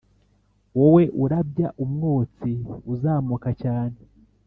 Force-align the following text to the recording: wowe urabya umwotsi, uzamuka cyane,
wowe 0.77 1.03
urabya 1.23 1.67
umwotsi, 1.83 2.51
uzamuka 2.93 3.49
cyane, 3.61 3.99